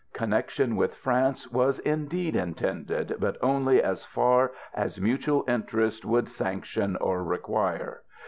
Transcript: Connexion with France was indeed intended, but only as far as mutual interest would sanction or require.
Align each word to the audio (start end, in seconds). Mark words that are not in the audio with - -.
Connexion 0.13 0.75
with 0.77 0.95
France 0.95 1.51
was 1.51 1.77
indeed 1.77 2.35
intended, 2.35 3.17
but 3.19 3.37
only 3.39 3.83
as 3.83 4.03
far 4.03 4.51
as 4.73 4.99
mutual 4.99 5.45
interest 5.47 6.03
would 6.05 6.27
sanction 6.27 6.95
or 6.95 7.23
require. 7.23 8.01